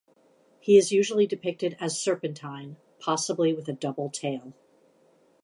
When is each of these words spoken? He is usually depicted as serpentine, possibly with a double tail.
He 0.59 0.79
is 0.79 0.91
usually 0.91 1.27
depicted 1.27 1.77
as 1.79 2.01
serpentine, 2.01 2.77
possibly 2.99 3.53
with 3.53 3.67
a 3.69 3.73
double 3.73 4.09
tail. 4.09 4.53